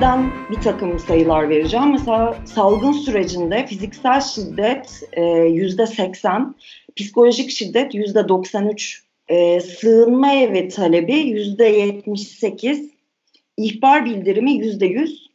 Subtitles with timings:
[0.00, 1.92] Türkiye'den bir takım sayılar vereceğim.
[1.92, 6.54] Mesela salgın sürecinde fiziksel şiddet e, yüzde 80,
[6.96, 12.90] psikolojik şiddet yüzde 93, e, sığınma evi talebi yüzde 78,
[13.56, 15.30] ihbar bildirimi yüzde 100,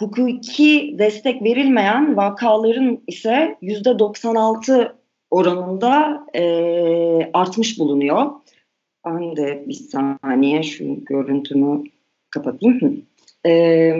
[0.00, 4.96] hukuki destek verilmeyen vakaların ise yüzde 96
[5.30, 6.42] oranında e,
[7.32, 8.26] artmış bulunuyor.
[9.06, 11.84] Ben de bir saniye şu görüntümü
[12.30, 13.07] kapatayım.
[13.46, 13.92] E,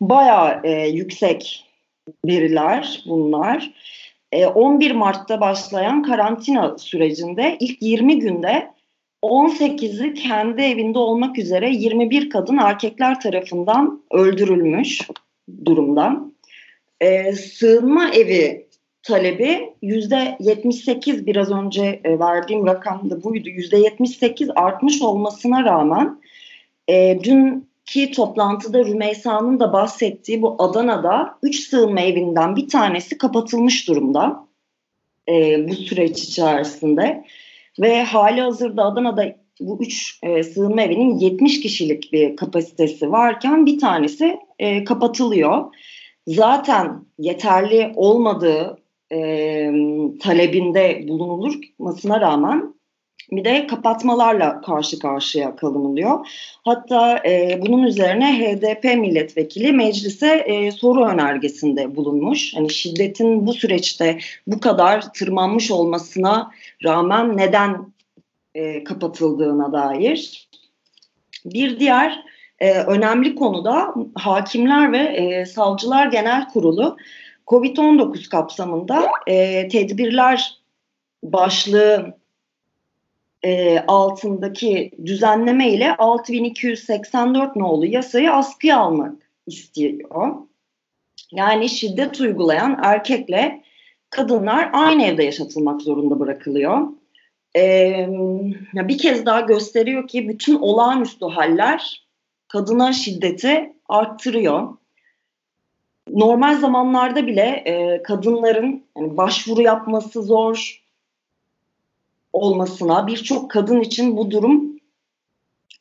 [0.00, 1.64] bayağı e, yüksek
[2.26, 3.72] veriler bunlar.
[4.32, 8.70] E, 11 Mart'ta başlayan karantina sürecinde ilk 20 günde
[9.22, 15.08] 18'i kendi evinde olmak üzere 21 kadın erkekler tarafından öldürülmüş
[15.64, 16.20] durumda.
[17.00, 18.66] E, sığınma evi
[19.02, 23.48] talebi yüzde 78 biraz önce verdiğim rakam da buydu.
[23.48, 26.20] Yüzde 78 artmış olmasına rağmen
[26.88, 34.46] e, dünkü toplantıda Rümeysa'nın da bahsettiği bu Adana'da 3 sığınma evinden bir tanesi kapatılmış durumda
[35.28, 37.24] e, bu süreç içerisinde.
[37.80, 43.78] Ve hali hazırda Adana'da bu 3 e, sığınma evinin 70 kişilik bir kapasitesi varken bir
[43.78, 45.74] tanesi e, kapatılıyor.
[46.26, 48.78] Zaten yeterli olmadığı
[49.12, 49.18] e,
[50.20, 52.73] talebinde bulunulmasına rağmen
[53.30, 56.26] bir de kapatmalarla karşı karşıya kalınılıyor.
[56.64, 62.54] Hatta e, bunun üzerine HDP milletvekili meclise e, soru önergesinde bulunmuş.
[62.54, 66.50] Hani şiddetin bu süreçte bu kadar tırmanmış olmasına
[66.84, 67.92] rağmen neden
[68.54, 70.48] e, kapatıldığına dair.
[71.44, 72.24] Bir diğer
[72.58, 76.96] e, önemli konu da Hakimler ve e, Savcılar Genel Kurulu
[77.46, 80.58] COVID-19 kapsamında e, tedbirler
[81.22, 82.23] başlığı
[83.44, 89.14] e, altındaki düzenleme ile 6284 nolu yasayı askıya almak
[89.46, 90.34] istiyor.
[91.32, 93.62] Yani şiddet uygulayan erkekle
[94.10, 96.88] kadınlar aynı evde yaşatılmak zorunda bırakılıyor.
[97.56, 98.06] Ee,
[98.74, 102.06] bir kez daha gösteriyor ki bütün olağanüstü haller
[102.48, 104.68] kadına şiddeti arttırıyor.
[106.10, 110.83] Normal zamanlarda bile e, kadınların yani başvuru yapması zor,
[112.34, 114.80] olmasına, birçok kadın için bu durum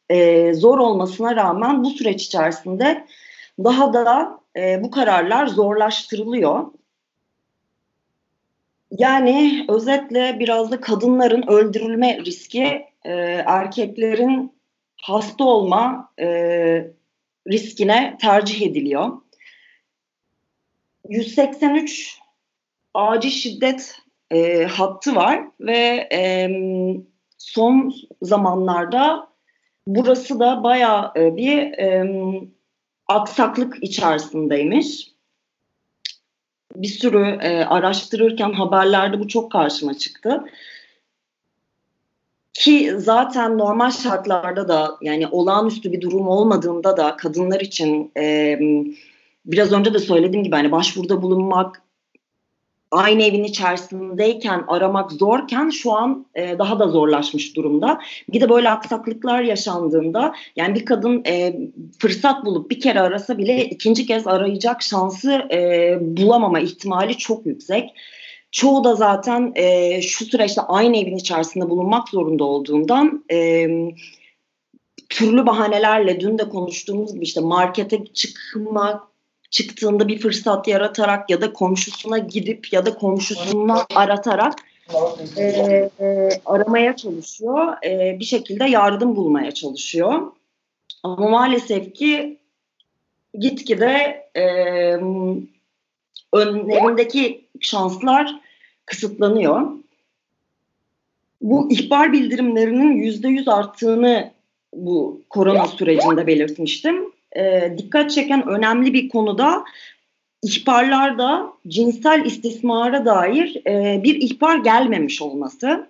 [0.10, 3.06] e, zor olmasına rağmen bu süreç içerisinde
[3.64, 6.66] daha da e, bu kararlar zorlaştırılıyor.
[8.92, 13.12] Yani özetle biraz da kadınların öldürülme riski e,
[13.46, 14.54] erkeklerin
[15.02, 16.28] hasta olma e,
[17.48, 19.22] riskine tercih ediliyor.
[21.10, 22.20] 183
[22.94, 24.03] acil şiddet
[24.34, 26.50] e, hattı var ve e,
[27.38, 29.28] son zamanlarda
[29.88, 32.06] burası da bayağı e, bir e,
[33.08, 35.14] aksaklık içerisindeymiş.
[36.76, 40.44] Bir sürü e, araştırırken haberlerde bu çok karşıma çıktı.
[42.54, 48.60] Ki zaten normal şartlarda da yani olağanüstü bir durum olmadığında da kadınlar için e,
[49.46, 51.82] biraz önce de söylediğim gibi hani başvuruda bulunmak
[52.94, 58.00] aynı evin içerisindeyken aramak zorken şu an e, daha da zorlaşmış durumda.
[58.34, 61.60] Bir de böyle aksaklıklar yaşandığında yani bir kadın e,
[62.00, 67.90] fırsat bulup bir kere arasa bile ikinci kez arayacak şansı e, bulamama ihtimali çok yüksek.
[68.52, 73.68] Çoğu da zaten e, şu süreçte aynı evin içerisinde bulunmak zorunda olduğundan e,
[75.10, 79.13] türlü bahanelerle dün de konuştuğumuz gibi işte markete çıkmak
[79.54, 84.54] çıktığında bir fırsat yaratarak ya da komşusuna gidip ya da komşusunu aratarak
[85.38, 85.44] e,
[86.00, 87.86] e, aramaya çalışıyor.
[87.86, 90.32] E, bir şekilde yardım bulmaya çalışıyor.
[91.04, 92.38] Ama maalesef ki
[93.40, 94.44] gitgide e,
[96.34, 98.36] önlerindeki şanslar
[98.86, 99.72] kısıtlanıyor.
[101.42, 104.32] Bu ihbar bildirimlerinin yüzde yüz arttığını
[104.74, 109.64] bu korona sürecinde belirtmiştim e, dikkat çeken önemli bir konuda
[110.44, 115.88] ihbarlarda cinsel istismara dair e, bir ihbar gelmemiş olması.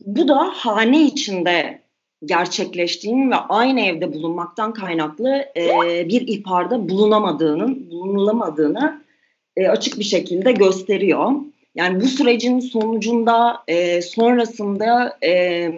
[0.00, 1.80] Bu da hane içinde
[2.24, 9.02] gerçekleştiğini ve aynı evde bulunmaktan kaynaklı e, bir ihbarda bulunamadığının, bulunulamadığını
[9.56, 11.32] e, açık bir şekilde gösteriyor.
[11.74, 15.72] Yani bu sürecin sonucunda e, sonrasında e,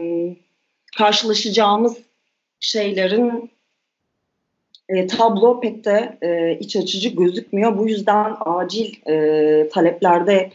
[0.96, 1.96] karşılaşacağımız
[2.60, 3.51] şeylerin
[4.88, 7.78] e, tablo pek de e, iç açıcı gözükmüyor.
[7.78, 10.50] Bu yüzden acil e, taleplerde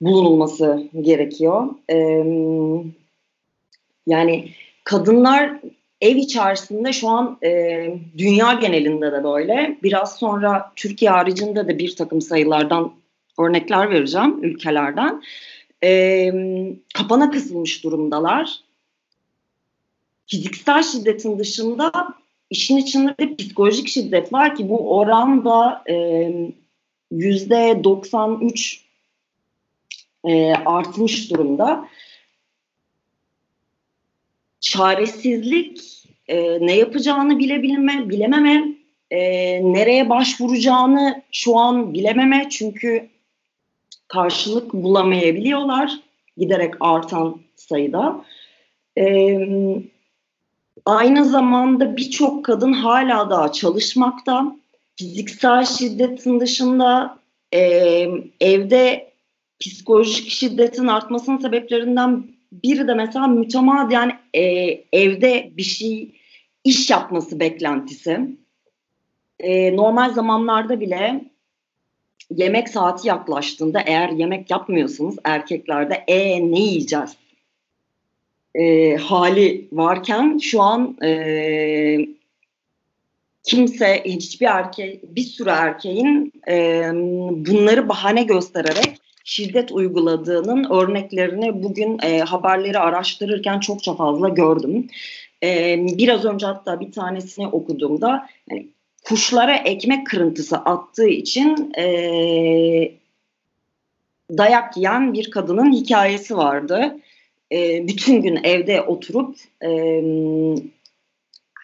[0.00, 1.66] bulunulması gerekiyor.
[1.90, 1.96] E,
[4.06, 4.48] yani
[4.84, 5.52] kadınlar
[6.00, 7.88] ev içerisinde şu an e,
[8.18, 9.78] dünya genelinde de böyle.
[9.82, 12.92] Biraz sonra Türkiye haricinde de bir takım sayılardan
[13.38, 15.22] örnekler vereceğim ülkelerden.
[15.84, 16.32] E,
[16.94, 18.60] kapana kısılmış durumdalar.
[20.26, 22.14] Fiziksel şiddetin dışında
[22.50, 25.84] işin içinde de psikolojik şiddet var ki bu oran da
[27.10, 28.86] yüzde 93
[30.26, 31.88] e, artmış durumda.
[34.60, 38.74] Çaresizlik, e, ne yapacağını bilebilme, bilememe,
[39.10, 39.20] e,
[39.72, 43.08] nereye başvuracağını şu an bilememe çünkü
[44.08, 46.00] karşılık bulamayabiliyorlar
[46.36, 48.24] giderek artan sayıda.
[48.98, 49.04] E,
[50.86, 54.56] aynı zamanda birçok kadın hala daha çalışmakta.
[54.96, 57.18] Fiziksel şiddetin dışında
[57.54, 57.60] e,
[58.40, 59.12] evde
[59.60, 64.42] psikolojik şiddetin artmasının sebeplerinden biri de mesela mütemadiyen e,
[64.92, 66.12] evde bir şey
[66.64, 68.20] iş yapması beklentisi.
[69.40, 71.24] E, normal zamanlarda bile
[72.30, 77.16] yemek saati yaklaştığında eğer yemek yapmıyorsanız erkeklerde e ne yiyeceğiz
[78.60, 82.06] e, hali varken şu an e,
[83.42, 86.82] kimse hiçbir erkek bir sürü erkeğin e,
[87.30, 94.88] bunları bahane göstererek şiddet uyguladığının örneklerini bugün e, haberleri araştırırken çokça fazla gördüm.
[95.42, 98.68] E, biraz önce hatta bir tanesini okuduğumda yani
[99.04, 101.86] kuşlara ekmek kırıntısı attığı için e,
[104.30, 106.96] dayak yiyen bir kadının hikayesi vardı.
[107.52, 109.70] E, bütün gün evde oturup e,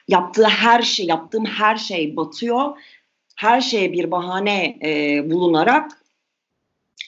[0.09, 2.77] yaptığı her şey, yaptığım her şey batıyor.
[3.37, 6.03] Her şeye bir bahane e, bulunarak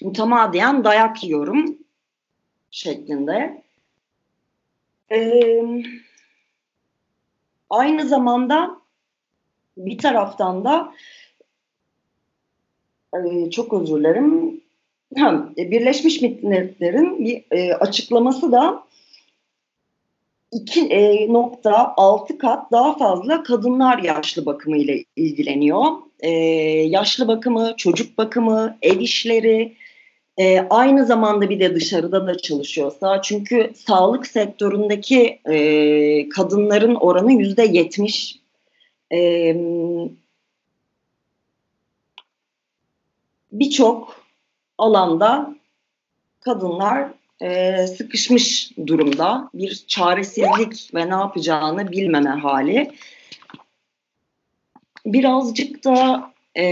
[0.02, 1.78] mütemadiyen dayak yiyorum
[2.70, 3.64] şeklinde.
[5.10, 5.62] Ee,
[7.70, 8.80] aynı zamanda
[9.76, 10.94] bir taraftan da
[13.14, 14.60] e, çok özür dilerim
[15.56, 18.84] Birleşmiş Milletler'in bir e, açıklaması da
[20.52, 25.84] 2.6 e, kat daha fazla kadınlar yaşlı bakımı ile ilgileniyor.
[26.20, 26.30] E,
[26.88, 29.76] yaşlı bakımı, çocuk bakımı, ev işleri,
[30.38, 37.64] e, aynı zamanda bir de dışarıda da çalışıyorsa çünkü sağlık sektöründeki e, kadınların oranı yüzde
[37.64, 38.40] yetmiş.
[39.12, 39.56] E,
[43.52, 44.23] Birçok
[44.78, 45.54] alanda
[46.40, 47.08] kadınlar
[47.40, 49.50] e, sıkışmış durumda.
[49.54, 52.90] Bir çaresizlik ve ne yapacağını bilmeme hali.
[55.06, 56.64] Birazcık da e,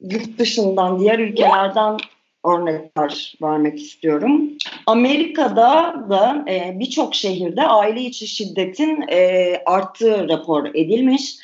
[0.00, 1.98] yurt dışından, diğer ülkelerden
[2.44, 4.50] örnekler vermek istiyorum.
[4.86, 11.36] Amerika'da da e, birçok şehirde aile içi şiddetin e, arttığı rapor edilmiş.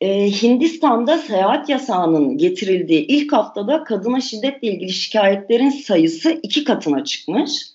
[0.00, 7.66] E, Hindistan'da seyahat yasağının getirildiği ilk haftada kadına şiddetle ilgili şikayetlerin sayısı iki katına çıkmış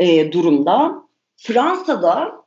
[0.00, 1.02] e, durumda.
[1.36, 2.40] Fransa'da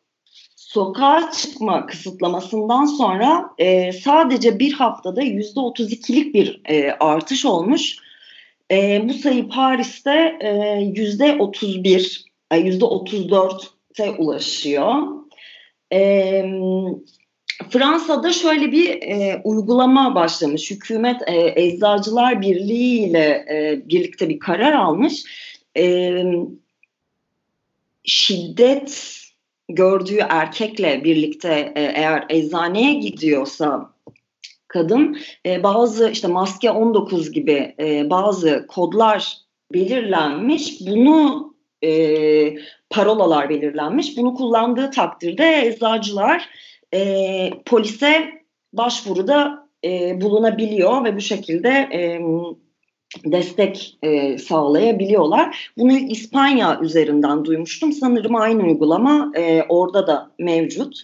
[0.55, 7.97] sokağa çıkma kısıtlamasından sonra e, sadece bir haftada yüzde otuz ikilik bir e, artış olmuş.
[8.71, 15.07] E, bu sayı Paris'te e, yüzde otuz bir, e, yüzde otuz dörtte ulaşıyor.
[15.93, 16.43] E,
[17.69, 20.71] Fransa'da şöyle bir e, uygulama başlamış.
[20.71, 25.23] Hükümet e, Eczacılar Birliği ile e, birlikte bir karar almış.
[25.77, 26.13] E,
[28.03, 29.19] şiddet
[29.69, 33.93] gördüğü erkekle birlikte e, eğer eczaneye gidiyorsa
[34.67, 39.37] kadın e, bazı işte maske 19 gibi e, bazı kodlar
[39.73, 40.81] belirlenmiş.
[40.81, 41.53] Bunu
[41.83, 42.55] e,
[42.89, 44.17] parolalar belirlenmiş.
[44.17, 46.49] Bunu kullandığı takdirde eczacılar
[46.93, 48.29] e, polise
[48.73, 52.21] başvuruda e, bulunabiliyor ve bu şekilde e,
[53.25, 55.71] destek e, sağlayabiliyorlar.
[55.77, 57.93] Bunu İspanya üzerinden duymuştum.
[57.93, 61.01] Sanırım aynı uygulama e, orada da mevcut.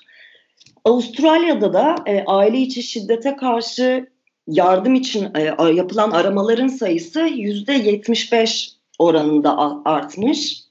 [0.86, 4.08] Avustralya'da da e, aile içi şiddete karşı
[4.48, 10.64] yardım için e, yapılan aramaların sayısı yüzde 75 oranında artmış.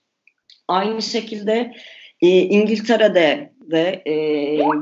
[0.69, 1.75] Aynı şekilde
[2.21, 4.15] e, İngiltere'de de e,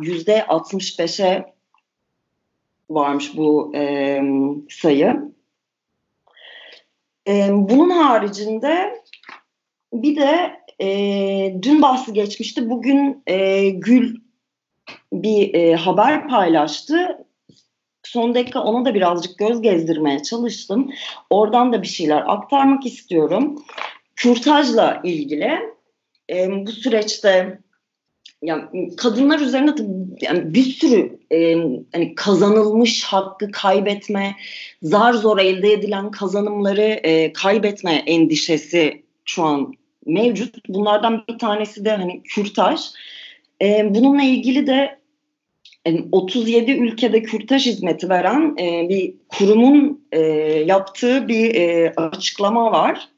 [0.00, 1.54] yüzde 65'e
[2.90, 4.20] varmış bu e,
[4.70, 5.32] sayı.
[7.28, 9.02] E, bunun haricinde
[9.92, 10.88] bir de e,
[11.62, 12.70] dün bahsi geçmişti.
[12.70, 14.16] Bugün e, Gül
[15.12, 17.26] bir e, haber paylaştı.
[18.02, 20.90] Son dakika ona da birazcık göz gezdirmeye çalıştım.
[21.30, 23.64] Oradan da bir şeyler aktarmak istiyorum.
[24.16, 25.60] Kürtajla ilgili
[26.30, 27.58] e, bu süreçte
[28.42, 29.74] yani kadınlar üzerine
[30.20, 31.54] yani bir sürü e,
[31.92, 34.36] hani kazanılmış hakkı kaybetme,
[34.82, 39.72] zar zor elde edilen kazanımları e, kaybetme endişesi şu an
[40.06, 40.68] mevcut.
[40.68, 42.80] Bunlardan bir tanesi de hani kürtaj.
[43.62, 44.98] E, bununla ilgili de
[46.12, 50.20] 37 ülkede kürtaj hizmeti veren e, bir kurumun e,
[50.66, 53.08] yaptığı bir e, açıklama var.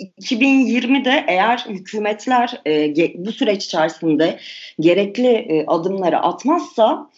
[0.00, 4.38] 2020'de eğer hükümetler e, bu süreç içerisinde
[4.80, 7.10] gerekli e, adımları atmazsa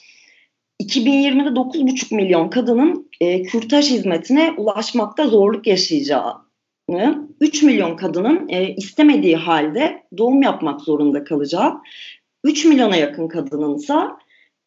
[0.82, 9.36] 2020'de 9,5 milyon kadının e, kürtaj hizmetine ulaşmakta zorluk yaşayacağını, 3 milyon kadının e, istemediği
[9.36, 11.74] halde doğum yapmak zorunda kalacağı,
[12.44, 13.94] 3 milyona yakın kadının ise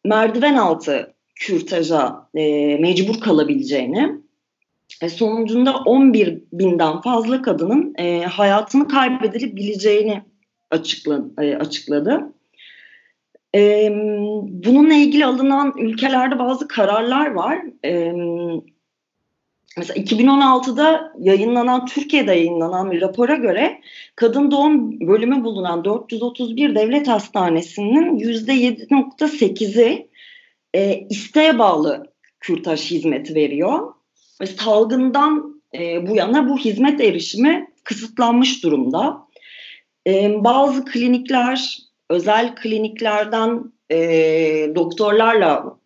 [0.04, 4.21] merdiven altı kürtaja e, mecbur kalabileceğini
[5.02, 10.22] ve sonucunda 11 binden fazla kadının e, hayatını kaybedilebileceğini
[10.70, 11.42] açıkladı.
[11.42, 12.32] E, açıkladı.
[13.54, 13.90] E,
[14.48, 17.62] bununla ilgili alınan ülkelerde bazı kararlar var.
[17.84, 18.12] E,
[19.76, 23.80] mesela 2016'da yayınlanan, Türkiye'de yayınlanan bir rapora göre
[24.16, 30.08] kadın doğum bölümü bulunan 431 devlet hastanesinin %7.8'i
[30.74, 34.01] e, isteğe bağlı kürtaj hizmeti veriyor.
[34.42, 39.18] Ve salgından e, bu yana bu hizmet erişimi kısıtlanmış durumda.
[40.06, 41.78] E, bazı klinikler,
[42.10, 43.98] özel kliniklerden e,
[44.74, 45.76] doktorlarla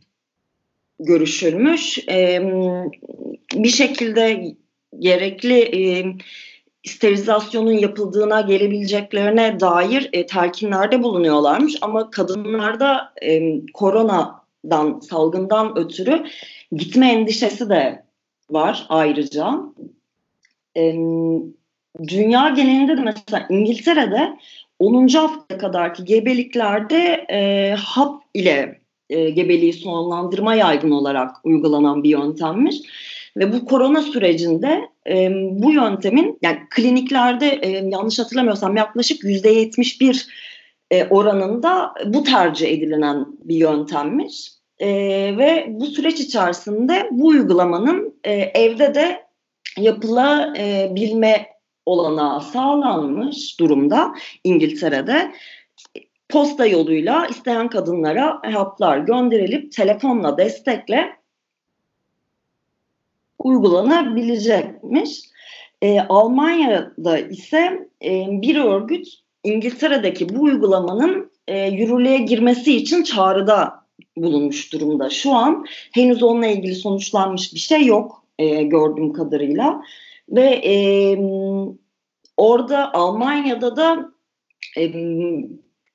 [1.00, 1.98] görüşülmüş.
[2.08, 2.42] E,
[3.54, 4.44] bir şekilde
[4.98, 6.04] gerekli e,
[6.86, 11.74] sterilizasyonun yapıldığına gelebileceklerine dair e, telkinlerde bulunuyorlarmış.
[11.80, 13.42] Ama kadınlarda e,
[13.74, 16.24] koronadan, salgından ötürü
[16.72, 18.05] gitme endişesi de
[18.50, 19.60] var ayrıca.
[20.76, 20.94] E,
[22.08, 24.38] dünya genelinde de mesela İngiltere'de
[24.78, 25.08] 10.
[25.08, 32.76] haftaya kadarki gebeliklerde e, hap ile e, gebeliği sonlandırma yaygın olarak uygulanan bir yöntemmiş.
[33.36, 40.00] Ve bu korona sürecinde e, bu yöntemin yani kliniklerde e, yanlış hatırlamıyorsam yaklaşık yüzde yetmiş
[40.00, 40.26] bir
[40.90, 44.55] e, oranında bu tercih edilen bir yöntemmiş.
[44.78, 44.88] E,
[45.38, 49.26] ve bu süreç içerisinde bu uygulamanın e, evde de
[49.78, 51.46] yapılabilme
[51.86, 54.14] olanağı sağlanmış durumda
[54.44, 55.32] İngiltere'de.
[56.28, 61.16] Posta yoluyla isteyen kadınlara haplar gönderilip telefonla destekle
[63.38, 65.20] uygulanabilecekmiş.
[65.82, 69.08] E, Almanya'da ise e, bir örgüt
[69.44, 73.85] İngiltere'deki bu uygulamanın e, yürürlüğe girmesi için çağrıda
[74.16, 75.10] bulunmuş durumda.
[75.10, 79.82] Şu an henüz onunla ilgili sonuçlanmış bir şey yok e, gördüğüm kadarıyla.
[80.28, 80.74] Ve e,
[82.36, 84.12] orada Almanya'da da
[84.78, 84.92] e,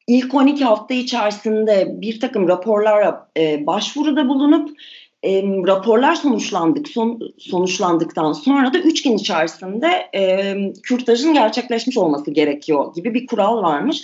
[0.07, 4.79] ilk 12 hafta içerisinde bir takım raporlara e, başvuruda bulunup
[5.23, 12.93] e, raporlar sonuçlandık son, sonuçlandıktan sonra da 3 gün içerisinde e, kürtajın gerçekleşmiş olması gerekiyor
[12.95, 14.03] gibi bir kural varmış.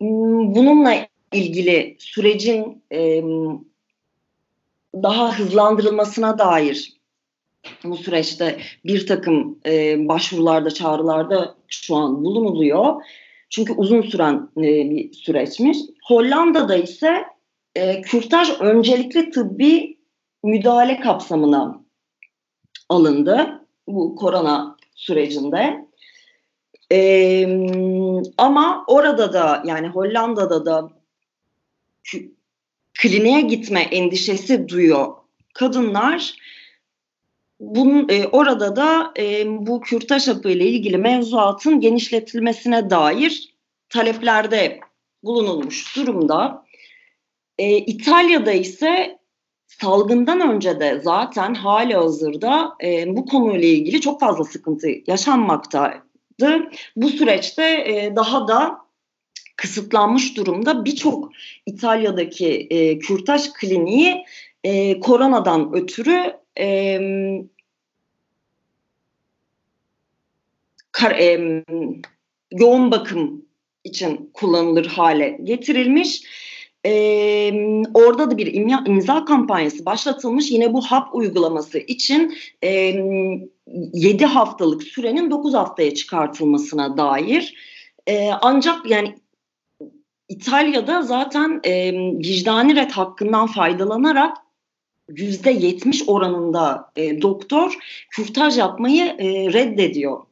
[0.00, 0.94] Bununla
[1.32, 3.22] ilgili sürecin e,
[4.94, 6.98] daha hızlandırılmasına dair
[7.84, 13.02] bu süreçte bir takım e, başvurularda, çağrılarda şu an bulunuluyor.
[13.50, 15.78] Çünkü uzun süren e, bir süreçmiş.
[16.04, 17.24] Hollanda'da ise
[17.74, 19.98] e, kürtaj öncelikli tıbbi
[20.44, 21.84] müdahale kapsamına
[22.88, 25.88] alındı bu korona sürecinde.
[26.92, 27.46] Ee,
[28.38, 30.90] ama orada da yani Hollanda'da da
[32.98, 35.14] kliniğe gitme endişesi duyuyor
[35.54, 36.34] kadınlar.
[37.60, 43.54] Bunun, e, orada da e, bu kürtaj hapı ile ilgili mevzuatın genişletilmesine dair
[43.88, 44.80] taleplerde
[45.22, 46.64] bulunulmuş durumda.
[47.58, 49.18] E, İtalya'da ise
[49.66, 56.70] salgından önce de zaten hali hazırda e, bu konuyla ilgili çok fazla sıkıntı yaşanmaktaydı.
[56.96, 58.87] Bu süreçte e, daha da
[59.58, 61.32] kısıtlanmış durumda birçok
[61.66, 64.24] İtalya'daki e, kürtaj kliniği
[64.64, 67.00] e, koronadan ötürü e,
[70.92, 71.64] kar, e,
[72.52, 73.42] yoğun bakım
[73.84, 76.22] için kullanılır hale getirilmiş.
[76.86, 77.52] Ee,
[77.94, 80.50] orada da bir imza, imza kampanyası başlatılmış.
[80.50, 82.34] Yine bu hap uygulaması için
[82.64, 82.94] e,
[83.92, 87.54] 7 haftalık sürenin 9 haftaya çıkartılmasına dair.
[88.06, 89.14] E, ancak yani
[90.28, 94.36] İtalya'da zaten e, vicdani ret hakkından faydalanarak
[95.08, 97.78] yüzde yetmiş oranında e, doktor
[98.10, 100.22] kürtaj yapmayı e, reddediyor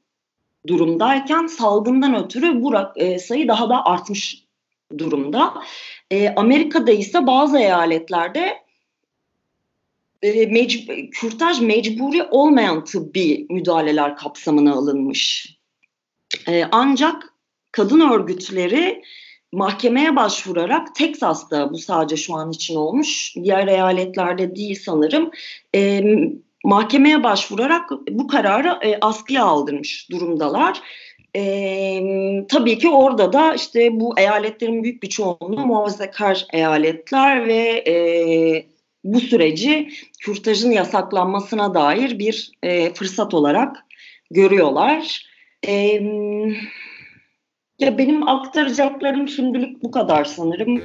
[0.67, 4.45] durumdayken salgından ötürü bu e, sayı daha da artmış
[4.99, 5.55] durumda.
[6.11, 8.63] E, Amerika'da ise bazı eyaletlerde
[10.23, 15.57] e, mec- kürtaj mecburi olmayan tıbbi müdahaleler kapsamına alınmış.
[16.49, 17.35] E, ancak
[17.73, 19.03] kadın örgütleri
[19.57, 25.31] mahkemeye başvurarak Teksas'ta bu sadece şu an için olmuş diğer eyaletlerde değil sanırım
[25.75, 26.03] e,
[26.65, 30.83] mahkemeye başvurarak bu kararı e, askıya aldırmış durumdalar.
[31.37, 32.03] E,
[32.49, 37.97] tabii ki orada da işte bu eyaletlerin büyük bir çoğunluğu muhafazakar eyaletler ve e,
[39.05, 39.89] bu süreci
[40.21, 43.77] kürtajın yasaklanmasına dair bir e, fırsat olarak
[44.31, 45.27] görüyorlar.
[45.67, 46.01] E,
[47.79, 50.83] ya benim aktaracaklarım şimdilik bu kadar sanırım.